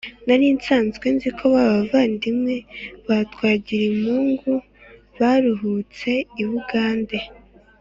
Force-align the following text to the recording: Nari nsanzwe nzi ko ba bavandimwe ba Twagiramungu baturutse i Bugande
Nari 0.25 0.47
nsanzwe 0.57 1.05
nzi 1.15 1.29
ko 1.37 1.43
ba 1.53 1.63
bavandimwe 1.73 2.55
ba 3.07 3.17
Twagiramungu 3.31 4.53
baturutse 5.19 6.11
i 6.41 6.43
Bugande 6.49 7.19